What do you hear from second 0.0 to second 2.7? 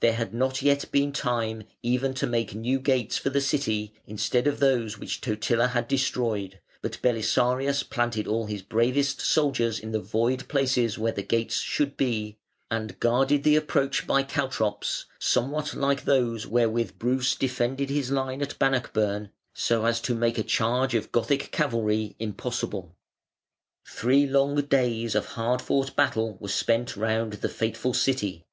There had not yet been time even to make